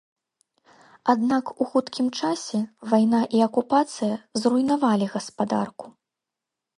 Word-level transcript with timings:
Аднак 1.13 1.49
у 1.65 1.67
хуткім 1.73 2.07
часе 2.21 2.61
вайна 2.93 3.19
і 3.39 3.43
акупацыя 3.49 4.15
зруйнавалі 4.45 5.05
гаспадарку. 5.13 5.85